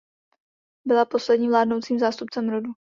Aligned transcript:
Byla 0.85 1.05
posledním 1.05 1.51
vládnoucím 1.51 1.99
zástupcem 1.99 2.49
rodu. 2.49 2.71